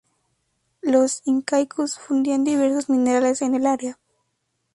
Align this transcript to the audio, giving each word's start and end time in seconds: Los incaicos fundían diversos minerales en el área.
Los 0.81 1.21
incaicos 1.25 1.99
fundían 1.99 2.43
diversos 2.43 2.89
minerales 2.89 3.43
en 3.43 3.53
el 3.53 3.67
área. 3.67 3.99